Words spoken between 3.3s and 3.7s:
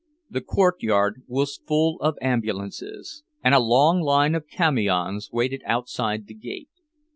and a